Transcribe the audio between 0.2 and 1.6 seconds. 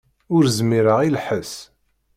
Ur zmireɣ i lḥess.